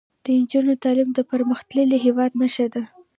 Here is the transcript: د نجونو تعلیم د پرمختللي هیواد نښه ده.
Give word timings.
د 0.23 0.25
نجونو 0.39 0.73
تعلیم 0.83 1.09
د 1.13 1.19
پرمختللي 1.31 1.97
هیواد 2.05 2.31
نښه 2.39 2.67
ده. 2.73 2.83